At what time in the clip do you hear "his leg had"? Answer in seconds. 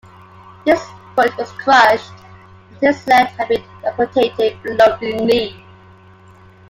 2.79-3.49